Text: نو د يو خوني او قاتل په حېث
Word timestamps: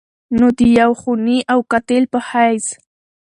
نو 0.37 0.47
د 0.57 0.59
يو 0.79 0.91
خوني 1.01 1.37
او 1.53 1.59
قاتل 1.71 2.03
په 2.13 2.19
حېث 2.27 2.65